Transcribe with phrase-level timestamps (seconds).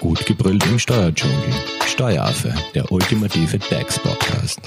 [0.00, 1.36] Gut gebrüllt im Steuerdschungel.
[1.86, 4.60] Steueraffe, der ultimative DAX-Podcast.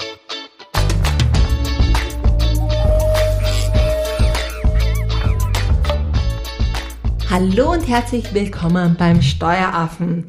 [7.30, 10.26] Hallo und herzlich willkommen beim Steueraffen.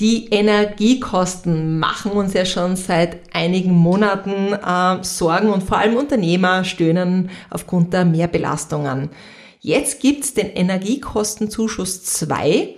[0.00, 6.64] Die Energiekosten machen uns ja schon seit einigen Monaten äh, Sorgen und vor allem Unternehmer
[6.64, 9.10] stöhnen aufgrund der Mehrbelastungen.
[9.60, 12.76] Jetzt gibt's den Energiekostenzuschuss 2,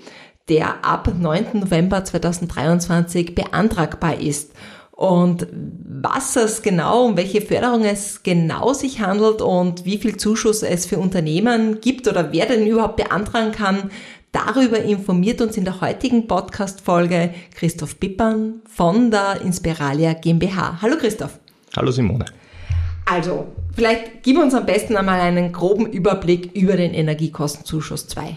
[0.51, 1.61] der ab 9.
[1.61, 4.53] November 2023 beantragbar ist.
[4.91, 10.63] Und was es genau, um welche Förderung es genau sich handelt und wie viel Zuschuss
[10.63, 13.91] es für Unternehmen gibt oder wer den überhaupt beantragen kann,
[14.33, 20.83] darüber informiert uns in der heutigen Podcast-Folge Christoph Pippern von der Inspiralia GmbH.
[20.83, 21.39] Hallo Christoph.
[21.75, 22.27] Hallo Simone.
[23.07, 28.37] Also, vielleicht gib uns am besten einmal einen groben Überblick über den Energiekostenzuschuss 2.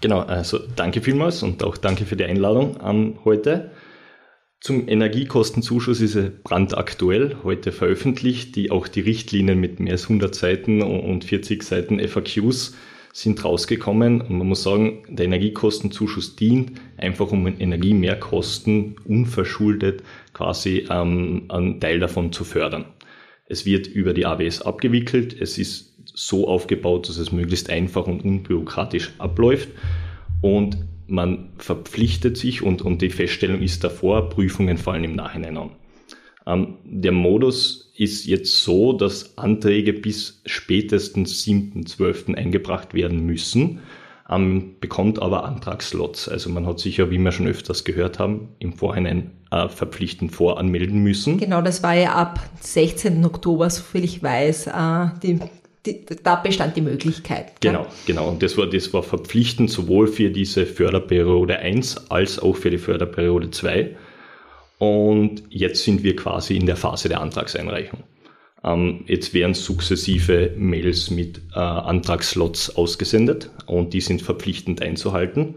[0.00, 3.70] Genau, also danke vielmals und auch danke für die Einladung an heute.
[4.60, 10.34] Zum Energiekostenzuschuss ist er brandaktuell heute veröffentlicht, die auch die Richtlinien mit mehr als 100
[10.34, 12.74] Seiten und 40 Seiten FAQs
[13.12, 20.02] sind rausgekommen und man muss sagen, der Energiekostenzuschuss dient einfach um Energiemehrkosten unverschuldet
[20.34, 22.84] quasi ähm, einen Teil davon zu fördern.
[23.46, 25.34] Es wird über die AWS abgewickelt.
[25.40, 29.68] Es ist so aufgebaut, dass es möglichst einfach und unbürokratisch abläuft.
[30.40, 35.70] Und man verpflichtet sich und, und die Feststellung ist davor, Prüfungen fallen im Nachhinein an.
[36.46, 42.34] Ähm, der Modus ist jetzt so, dass Anträge bis spätestens 7.12.
[42.34, 43.80] eingebracht werden müssen,
[44.28, 46.28] ähm, bekommt aber Antragslots.
[46.28, 50.32] Also man hat sich ja, wie wir schon öfters gehört haben, im Vorhinein äh, verpflichtend
[50.32, 51.38] voranmelden müssen.
[51.38, 53.24] Genau, das war ja ab 16.
[53.24, 55.40] Oktober, soviel ich weiß, äh, die
[55.86, 57.60] die, da bestand die Möglichkeit.
[57.60, 57.88] Genau, ja?
[58.06, 58.28] genau.
[58.28, 62.78] Und das war, das war verpflichtend sowohl für diese Förderperiode 1 als auch für die
[62.78, 63.96] Förderperiode 2.
[64.78, 68.02] Und jetzt sind wir quasi in der Phase der Antragseinreichung.
[68.62, 75.54] Ähm, jetzt werden sukzessive Mails mit äh, Antragsslots ausgesendet und die sind verpflichtend einzuhalten.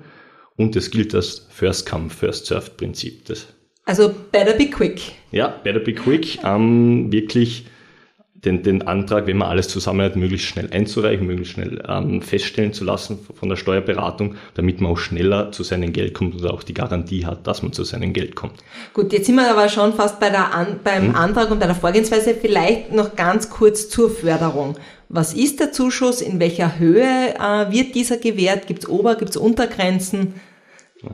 [0.55, 3.25] Und es gilt das First Come, First Served Prinzip.
[3.25, 3.47] Das
[3.85, 5.01] also better be quick.
[5.31, 6.37] Ja, better be quick.
[6.43, 7.65] Ähm, wirklich
[8.45, 12.73] den, den Antrag, wenn man alles zusammen hat, möglichst schnell einzureichen, möglichst schnell ähm, feststellen
[12.73, 16.63] zu lassen von der Steuerberatung, damit man auch schneller zu seinem Geld kommt oder auch
[16.63, 18.63] die Garantie hat, dass man zu seinem Geld kommt.
[18.93, 21.15] Gut, jetzt sind wir aber schon fast bei der An beim hm.
[21.15, 22.33] Antrag und bei der Vorgehensweise.
[22.33, 24.77] Vielleicht noch ganz kurz zur Förderung.
[25.09, 26.21] Was ist der Zuschuss?
[26.21, 28.67] In welcher Höhe äh, wird dieser gewährt?
[28.67, 30.35] Gibt es Ober-, gibt es Untergrenzen?
[31.01, 31.09] Ja.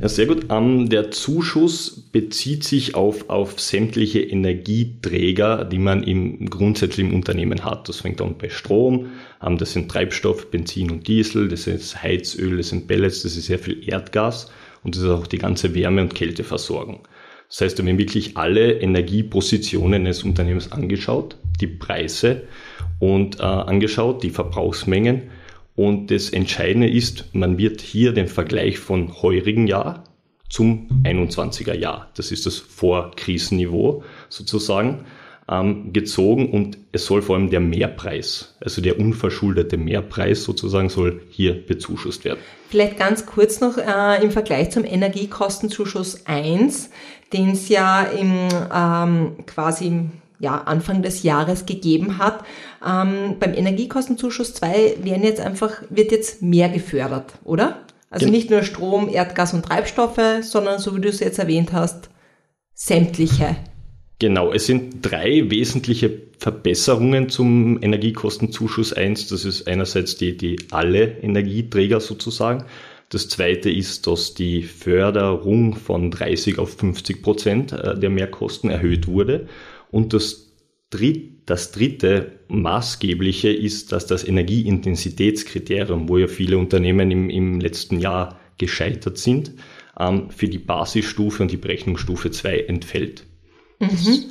[0.00, 0.46] Ja, sehr gut.
[0.48, 7.64] Ähm, der Zuschuss bezieht sich auf, auf sämtliche Energieträger, die man im, grundsätzlich im Unternehmen
[7.64, 7.88] hat.
[7.88, 9.06] Das fängt an bei Strom,
[9.44, 13.46] ähm, das sind Treibstoff, Benzin und Diesel, das ist Heizöl, das sind Pellets, das ist
[13.46, 14.52] sehr viel Erdgas
[14.84, 17.00] und das ist auch die ganze Wärme- und Kälteversorgung.
[17.48, 22.42] Das heißt, wir haben wirklich alle Energiepositionen des Unternehmens angeschaut, die Preise
[23.00, 25.22] und äh, angeschaut, die Verbrauchsmengen
[25.78, 30.02] und das Entscheidende ist, man wird hier den Vergleich von heurigen Jahr
[30.50, 35.04] zum 21er Jahr, das ist das Vorkrisenniveau sozusagen,
[35.48, 41.20] ähm, gezogen und es soll vor allem der Mehrpreis, also der unverschuldete Mehrpreis sozusagen, soll
[41.30, 42.40] hier bezuschusst werden.
[42.68, 46.90] Vielleicht ganz kurz noch äh, im Vergleich zum Energiekostenzuschuss 1,
[47.32, 52.44] den es ja im ähm, quasi ja, Anfang des Jahres gegeben hat.
[52.86, 57.80] Ähm, beim Energiekostenzuschuss 2 werden jetzt einfach, wird jetzt mehr gefördert, oder?
[58.10, 61.72] Also Gen nicht nur Strom, Erdgas und Treibstoffe, sondern so wie du es jetzt erwähnt
[61.72, 62.08] hast,
[62.74, 63.56] sämtliche.
[64.20, 69.28] Genau, es sind drei wesentliche Verbesserungen zum Energiekostenzuschuss 1.
[69.28, 72.64] Das ist einerseits die, die alle Energieträger sozusagen.
[73.10, 79.06] Das zweite ist, dass die Förderung von 30 auf 50 Prozent äh, der Mehrkosten erhöht
[79.06, 79.48] wurde.
[79.90, 80.52] Und das,
[80.90, 87.98] dritt, das dritte maßgebliche ist, dass das Energieintensitätskriterium, wo ja viele Unternehmen im, im letzten
[87.98, 89.52] Jahr gescheitert sind,
[89.98, 93.24] ähm, für die Basisstufe und die Berechnungsstufe 2 entfällt.
[93.80, 93.88] Mhm.
[93.88, 94.26] Das,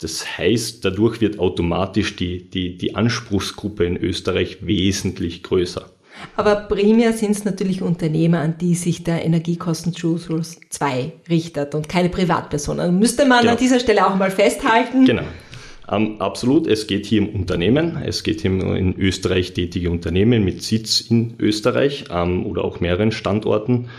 [0.00, 5.93] das heißt, dadurch wird automatisch die, die, die Anspruchsgruppe in Österreich wesentlich größer.
[6.36, 12.08] Aber primär sind es natürlich Unternehmer, an die sich der Energiekostenzuschuss 2 richtet und keine
[12.08, 12.98] Privatpersonen.
[12.98, 13.52] Müsste man genau.
[13.52, 15.04] an dieser Stelle auch mal festhalten.
[15.04, 15.22] Genau.
[15.90, 20.42] Ähm, absolut, es geht hier um Unternehmen, es geht hier um in Österreich tätige Unternehmen
[20.44, 23.90] mit Sitz in Österreich ähm, oder auch mehreren Standorten.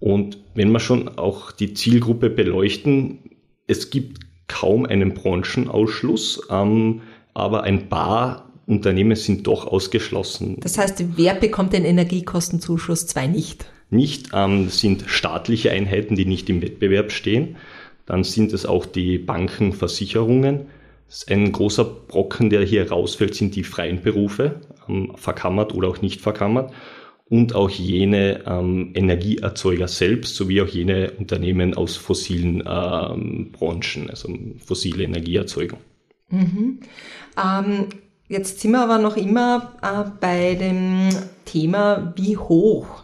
[0.00, 3.18] Und wenn wir schon auch die Zielgruppe beleuchten,
[3.66, 4.18] es gibt
[4.48, 7.02] kaum einen Branchenausschluss, ähm,
[7.32, 10.56] aber ein paar Unternehmen sind doch ausgeschlossen.
[10.60, 13.66] Das heißt, wer bekommt den Energiekostenzuschuss 2 nicht?
[13.90, 14.30] nicht.
[14.32, 17.56] Ähm, das sind staatliche Einheiten, die nicht im Wettbewerb stehen.
[18.06, 20.66] Dann sind es auch die Banken, Versicherungen.
[21.28, 26.20] Ein großer Brocken, der hier rausfällt, sind die freien Berufe, ähm, verkammert oder auch nicht
[26.20, 26.72] verkammert.
[27.28, 34.36] Und auch jene ähm, Energieerzeuger selbst, sowie auch jene Unternehmen aus fossilen ähm, Branchen, also
[34.64, 35.78] fossile Energieerzeugung.
[36.30, 36.80] Mhm.
[38.30, 41.08] Jetzt sind wir aber noch immer äh, bei dem
[41.44, 43.02] Thema, wie hoch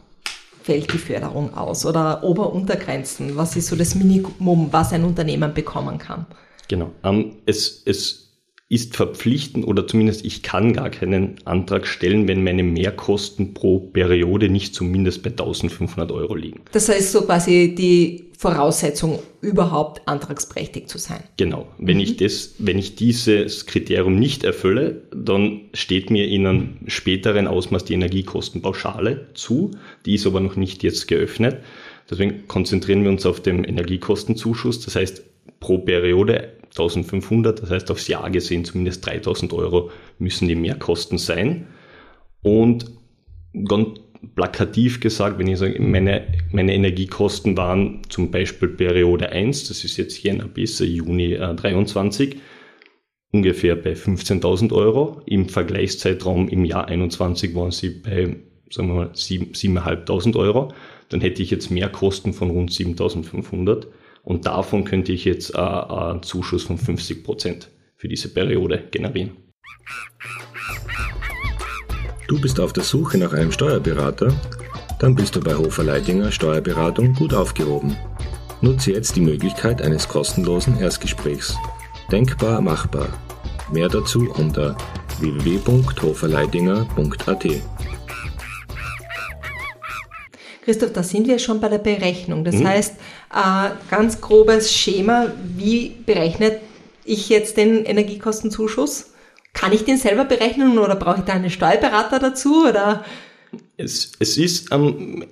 [0.62, 3.36] fällt die Förderung aus oder Ober-Untergrenzen?
[3.36, 6.26] Was ist so das Minimum, was ein Unternehmen bekommen kann?
[6.68, 6.92] Genau.
[7.02, 8.25] Ähm, es, es
[8.68, 14.48] ist verpflichtend oder zumindest ich kann gar keinen Antrag stellen, wenn meine Mehrkosten pro Periode
[14.48, 16.62] nicht zumindest bei 1500 Euro liegen.
[16.72, 21.22] Das heißt so quasi die Voraussetzung, überhaupt antragsprächtig zu sein.
[21.36, 21.68] Genau.
[21.78, 22.02] Wenn mhm.
[22.02, 27.84] ich das, wenn ich dieses Kriterium nicht erfülle, dann steht mir in einem späteren Ausmaß
[27.84, 29.70] die Energiekostenpauschale zu.
[30.04, 31.58] Die ist aber noch nicht jetzt geöffnet.
[32.10, 34.84] Deswegen konzentrieren wir uns auf den Energiekostenzuschuss.
[34.84, 35.22] Das heißt,
[35.60, 41.66] pro Periode 1500, das heißt aufs Jahr gesehen zumindest 3000 Euro müssen die Mehrkosten sein.
[42.42, 42.90] Und
[43.64, 44.00] ganz
[44.34, 49.96] plakativ gesagt, wenn ich sage, meine, meine Energiekosten waren zum Beispiel Periode 1, das ist
[49.96, 52.36] jetzt Jänner bis Juni äh, 23,
[53.32, 55.22] ungefähr bei 15.000 Euro.
[55.26, 58.36] Im Vergleichszeitraum im Jahr 21 waren sie bei,
[58.70, 60.72] sagen wir mal, 7.500 Euro.
[61.08, 63.86] Dann hätte ich jetzt Mehrkosten von rund 7.500
[64.26, 69.30] und davon könnte ich jetzt äh, einen Zuschuss von 50 Prozent für diese Periode generieren.
[72.26, 74.34] Du bist auf der Suche nach einem Steuerberater?
[74.98, 77.96] Dann bist du bei Hofer Leidinger Steuerberatung gut aufgehoben.
[78.60, 81.56] Nutze jetzt die Möglichkeit eines kostenlosen Erstgesprächs.
[82.10, 83.08] Denkbar machbar.
[83.72, 84.76] Mehr dazu unter
[85.20, 87.75] www.hoferleidinger.at.
[90.66, 92.42] Christoph, da sind wir schon bei der Berechnung.
[92.42, 92.66] Das mhm.
[92.66, 92.96] heißt,
[93.32, 96.58] äh, ganz grobes Schema, wie berechnet
[97.04, 99.12] ich jetzt den Energiekostenzuschuss?
[99.52, 102.66] Kann ich den selber berechnen oder brauche ich da einen Steuerberater dazu?
[102.68, 103.04] Oder?
[103.76, 105.26] Es, es ist ähm,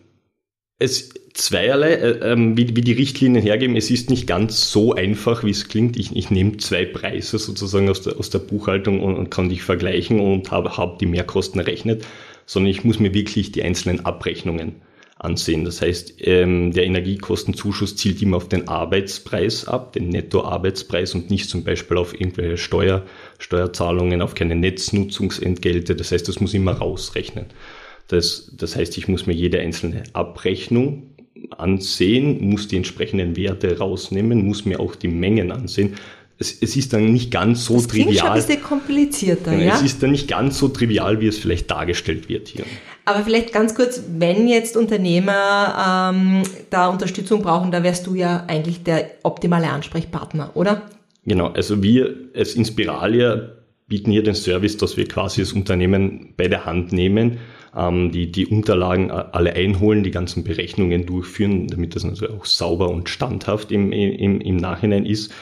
[0.79, 3.75] es zweierlei, äh, ähm, wie, wie die Richtlinien hergeben.
[3.75, 5.97] Es ist nicht ganz so einfach, wie es klingt.
[5.97, 9.59] Ich, ich nehme zwei Preise sozusagen aus der, aus der Buchhaltung und, und kann die
[9.59, 12.07] vergleichen und habe hab die Mehrkosten errechnet,
[12.47, 14.77] sondern ich muss mir wirklich die einzelnen Abrechnungen
[15.25, 15.65] ansehen.
[15.65, 21.49] Das heißt, ähm, der Energiekostenzuschuss zielt immer auf den Arbeitspreis ab, den Nettoarbeitspreis und nicht
[21.49, 23.05] zum Beispiel auf irgendwelche Steuer,
[23.39, 25.97] Steuerzahlungen, auf keine Netznutzungsentgelte.
[25.97, 27.47] Das heißt, das muss immer rausrechnen.
[28.09, 31.15] Das, das heißt, ich muss mir jede einzelne Abrechnung
[31.51, 35.95] ansehen, muss die entsprechenden Werte rausnehmen, muss mir auch die Mengen ansehen.
[36.39, 38.17] Es, es ist dann nicht ganz so das trivial.
[38.17, 39.75] Schon ein bisschen komplizierter, ja?
[39.75, 42.65] Es ist dann nicht ganz so trivial, wie es vielleicht dargestellt wird hier.
[43.05, 48.45] Aber vielleicht ganz kurz, wenn jetzt Unternehmer ähm, da Unterstützung brauchen, da wärst du ja
[48.49, 50.83] eigentlich der optimale Ansprechpartner, oder?
[51.25, 53.51] Genau, also wir als Inspiralia
[53.87, 57.39] bieten hier den Service, dass wir quasi das Unternehmen bei der Hand nehmen,
[57.77, 62.89] ähm, die, die Unterlagen alle einholen, die ganzen Berechnungen durchführen, damit das also auch sauber
[62.89, 65.33] und standhaft im, im, im Nachhinein ist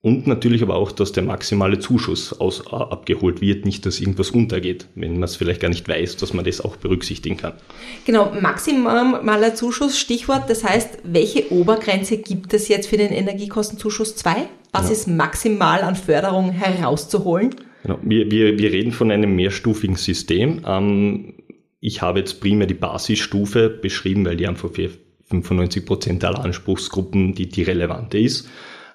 [0.00, 4.30] und natürlich aber auch, dass der maximale Zuschuss aus, äh, abgeholt wird, nicht, dass irgendwas
[4.30, 7.54] untergeht, wenn man es vielleicht gar nicht weiß, dass man das auch berücksichtigen kann.
[8.04, 10.48] Genau, maximaler Zuschuss, Stichwort.
[10.48, 14.48] Das heißt, welche Obergrenze gibt es jetzt für den Energiekostenzuschuss 2?
[14.72, 14.92] Was ja.
[14.92, 17.56] ist maximal an Förderung herauszuholen?
[17.82, 17.98] Genau.
[18.02, 20.62] Wir, wir, wir reden von einem mehrstufigen System.
[20.64, 21.34] Ähm,
[21.80, 24.90] ich habe jetzt primär die Basisstufe beschrieben, weil die einfach für
[25.28, 28.48] 95 Prozent aller Anspruchsgruppen die, die relevante ist.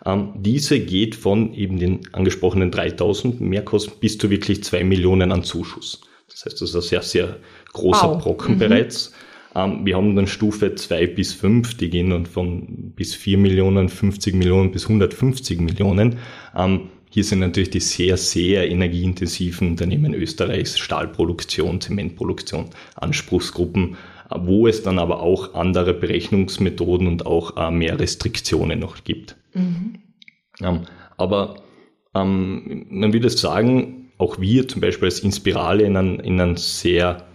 [0.06, 5.44] Ähm, diese geht von eben den angesprochenen 3000 Mehrkosten bis zu wirklich 2 Millionen an
[5.44, 6.02] Zuschuss.
[6.30, 7.38] Das heißt, das ist ein sehr, sehr
[7.72, 8.22] großer wow.
[8.22, 8.60] Brocken mhm.
[8.60, 9.14] bereits.
[9.56, 13.90] Ähm, wir haben dann Stufe 2 bis 5, die gehen dann von bis 4 Millionen,
[13.90, 16.18] 50 Millionen bis 150 Millionen.
[16.56, 23.96] Ähm, hier sind natürlich die sehr, sehr energieintensiven Unternehmen Österreichs, Stahlproduktion, Zementproduktion, Anspruchsgruppen,
[24.32, 29.36] äh, wo es dann aber auch andere Berechnungsmethoden und auch äh, mehr Restriktionen noch gibt.
[29.54, 30.00] Mhm.
[30.62, 30.82] Ähm,
[31.18, 31.64] aber
[32.14, 37.26] ähm, man würde sagen, auch wir zum Beispiel als Inspirale in einem, in einem sehr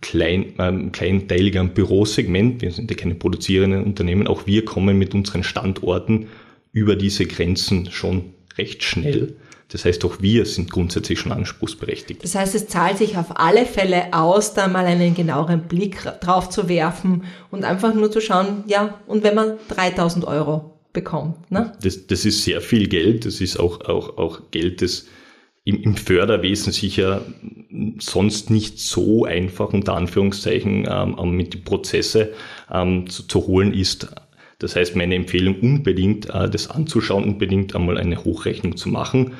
[0.00, 5.42] klein, ähm, kleinteiligen Bürosegment, wir sind ja keine produzierenden Unternehmen, auch wir kommen mit unseren
[5.42, 6.28] Standorten
[6.72, 9.36] über diese Grenzen schon recht schnell.
[9.70, 12.24] Das heißt, auch wir sind grundsätzlich schon anspruchsberechtigt.
[12.24, 16.48] Das heißt, es zahlt sich auf alle Fälle aus, da mal einen genaueren Blick drauf
[16.48, 21.50] zu werfen und einfach nur zu schauen, ja, und wenn man 3000 Euro bekommt.
[21.50, 21.72] Ne?
[21.82, 23.26] Das, das ist sehr viel Geld.
[23.26, 25.06] Das ist auch, auch, auch Geld, das
[25.64, 27.22] im, im Förderwesen sicher
[27.98, 32.32] sonst nicht so einfach unter Anführungszeichen ähm, mit die Prozesse
[32.72, 34.08] ähm, zu, zu holen ist.
[34.58, 39.34] Das heißt, meine Empfehlung unbedingt, äh, das anzuschauen, unbedingt einmal eine Hochrechnung zu machen.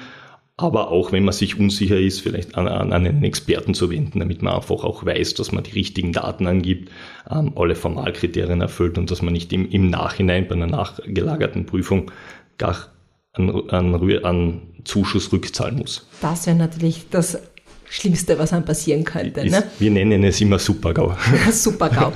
[0.60, 4.42] Aber auch wenn man sich unsicher ist, vielleicht an, an einen Experten zu wenden, damit
[4.42, 6.90] man einfach auch weiß, dass man die richtigen Daten angibt,
[7.30, 12.10] ähm, alle Formalkriterien erfüllt und dass man nicht im, im Nachhinein bei einer nachgelagerten Prüfung
[12.58, 12.88] gar
[13.34, 16.08] an, an, an Zuschuss rückzahlen muss.
[16.20, 17.38] Das wäre natürlich das
[17.88, 19.42] Schlimmste, was einem passieren könnte.
[19.42, 19.62] Ist, ne?
[19.78, 21.16] Wir nennen es immer Supergau.
[21.52, 22.12] Supergau.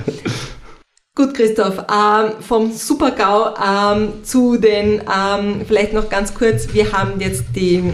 [1.15, 7.21] Gut, Christoph, ähm, vom Supergau ähm, zu den, ähm, vielleicht noch ganz kurz, wir haben
[7.21, 7.93] jetzt die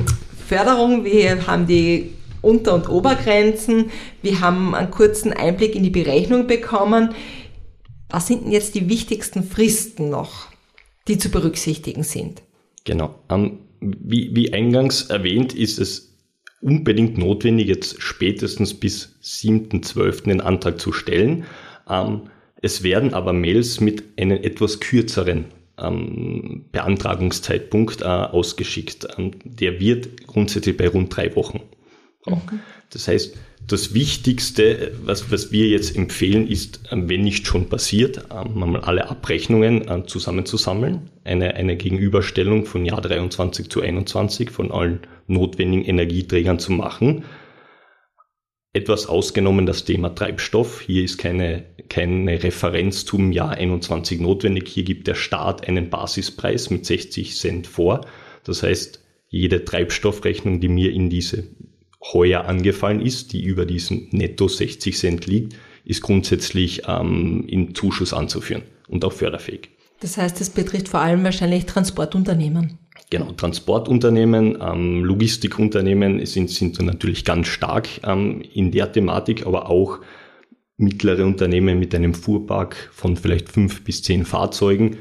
[0.49, 2.09] Förderung, wir haben die
[2.41, 3.91] Unter- und Obergrenzen,
[4.23, 7.13] wir haben einen kurzen Einblick in die Berechnung bekommen.
[8.09, 10.47] Was sind denn jetzt die wichtigsten Fristen noch,
[11.07, 12.41] die zu berücksichtigen sind?
[12.83, 13.13] Genau.
[13.29, 16.17] Um, wie, wie eingangs erwähnt, ist es
[16.61, 20.23] unbedingt notwendig, jetzt spätestens bis 7.12.
[20.23, 21.45] den Antrag zu stellen.
[21.85, 25.45] Um, es werden aber Mails mit einem etwas kürzeren
[25.81, 29.07] ähm, Beantragungszeitpunkt äh, ausgeschickt.
[29.17, 31.61] Ähm, der wird grundsätzlich bei rund drei Wochen.
[32.25, 32.59] Mhm.
[32.91, 38.25] Das heißt, das Wichtigste, was, was wir jetzt empfehlen, ist, ähm, wenn nicht schon passiert,
[38.31, 45.01] ähm, alle Abrechnungen äh, zusammenzusammeln, eine, eine Gegenüberstellung von Jahr 23 zu 21 von allen
[45.27, 47.23] notwendigen Energieträgern zu machen
[48.73, 50.81] etwas ausgenommen das Thema Treibstoff.
[50.81, 54.69] Hier ist keine, keine Referenz zum Jahr 21 notwendig.
[54.69, 58.05] Hier gibt der Staat einen Basispreis mit 60 Cent vor.
[58.43, 61.43] Das heißt, jede Treibstoffrechnung, die mir in diese
[62.13, 65.55] heuer angefallen ist, die über diesen Netto 60 Cent liegt,
[65.85, 69.69] ist grundsätzlich ähm, im Zuschuss anzuführen und auch förderfähig.
[69.99, 72.77] Das heißt, es betrifft vor allem wahrscheinlich Transportunternehmen.
[73.09, 79.99] Genau, Transportunternehmen, ähm, Logistikunternehmen sind, sind natürlich ganz stark ähm, in der Thematik, aber auch
[80.79, 84.97] mittlere Unternehmen mit einem Fuhrpark von vielleicht fünf bis zehn Fahrzeugen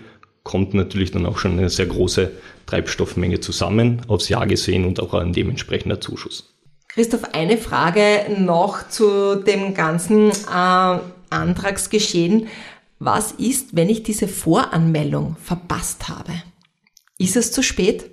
[0.49, 2.30] kommt natürlich dann auch schon eine sehr große
[2.64, 6.54] Treibstoffmenge zusammen, aufs Jahr gesehen und auch ein dementsprechender Zuschuss.
[6.88, 12.49] Christoph, eine Frage noch zu dem ganzen äh, Antragsgeschehen.
[12.99, 16.32] Was ist, wenn ich diese Voranmeldung verpasst habe?
[17.18, 18.11] Ist es zu spät?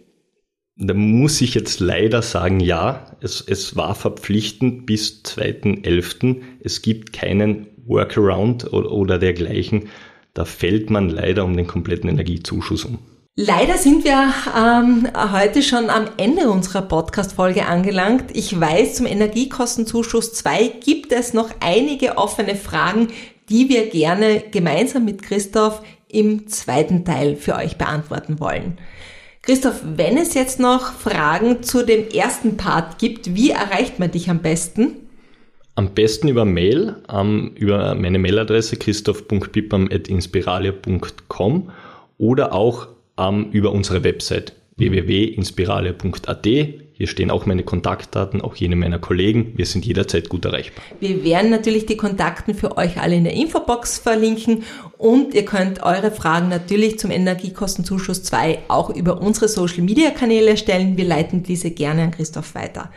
[0.78, 6.42] Da muss ich jetzt leider sagen, ja, es, es war verpflichtend bis 2.11.
[6.62, 9.88] Es gibt keinen Workaround oder, oder dergleichen.
[10.34, 13.00] Da fällt man leider um den kompletten Energiezuschuss um.
[13.38, 18.26] Leider sind wir ähm, heute schon am Ende unserer Podcast-Folge angelangt.
[18.34, 23.08] Ich weiß, zum Energiekostenzuschuss 2 gibt es noch einige offene Fragen,
[23.50, 28.78] die wir gerne gemeinsam mit Christoph im zweiten Teil für euch beantworten wollen.
[29.46, 34.32] Christoph, wenn es jetzt noch Fragen zu dem ersten Part gibt, wie erreicht man dich
[34.32, 34.96] am besten?
[35.76, 41.72] Am besten über Mail, ähm, über meine Mailadresse christoph.pippam.inspiralia.com
[42.18, 42.88] oder auch
[43.20, 46.48] ähm, über unsere Website www.inspiralia.at.
[46.98, 49.52] Hier stehen auch meine Kontaktdaten, auch jene meiner Kollegen.
[49.58, 50.82] Wir sind jederzeit gut erreichbar.
[51.02, 54.64] Wir werden natürlich die Kontakten für euch alle in der Infobox verlinken
[54.98, 60.56] und ihr könnt eure Fragen natürlich zum Energiekostenzuschuss 2 auch über unsere Social Media Kanäle
[60.56, 60.96] stellen.
[60.96, 62.90] Wir leiten diese gerne an Christoph weiter.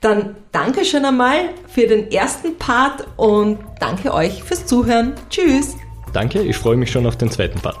[0.00, 5.12] Dann danke schon einmal für den ersten Part und danke euch fürs Zuhören.
[5.30, 5.76] Tschüss.
[6.12, 7.76] Danke, ich freue mich schon auf den zweiten Part.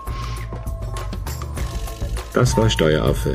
[2.32, 3.34] Das war Steueraffe.